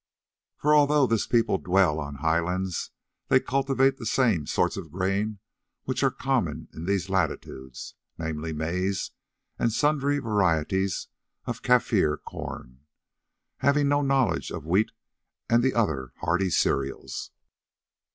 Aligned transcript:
For 0.57 0.73
although 0.73 1.05
this 1.05 1.27
people 1.27 1.59
dwell 1.59 1.99
on 1.99 2.15
high 2.15 2.39
lands 2.39 2.89
they 3.27 3.39
cultivate 3.39 3.97
the 3.99 4.05
same 4.07 4.47
sorts 4.47 4.75
of 4.75 4.91
grain 4.91 5.37
which 5.83 6.01
are 6.01 6.09
common 6.09 6.67
in 6.73 6.85
these 6.85 7.07
latitudes, 7.07 7.93
namely 8.17 8.51
maize 8.51 9.11
and 9.59 9.71
sundry 9.71 10.17
varieties 10.17 11.07
of 11.45 11.61
Kaffir 11.61 12.17
corn, 12.17 12.79
having 13.57 13.87
no 13.89 14.01
knowledge 14.01 14.49
of 14.49 14.65
wheat 14.65 14.91
and 15.47 15.61
the 15.61 15.75
other 15.75 16.13
hardy 16.21 16.49
cereals. 16.49 17.29